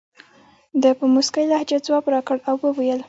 ده 0.81 0.91
په 0.99 1.05
موسکۍ 1.13 1.45
لهجه 1.51 1.77
ځواب 1.85 2.05
راکړ 2.13 2.37
او 2.49 2.55
وویل. 2.65 2.99